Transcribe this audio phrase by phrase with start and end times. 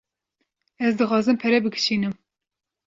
[0.87, 2.13] Ez dixwazim pere bikişînim.